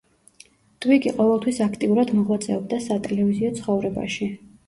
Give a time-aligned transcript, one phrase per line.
[0.85, 4.31] ტვიგი ყოველთვის აქტიურად მოღვაწეობდა სატელევიზიო ცხოვრებაში.